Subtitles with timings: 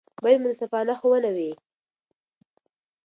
[0.23, 1.51] باید منصفانه ښوونه وي.